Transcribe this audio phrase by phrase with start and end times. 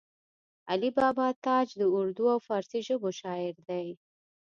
[0.71, 3.87] علي بابا تاج د اردو او فارسي ژبو شاعر دی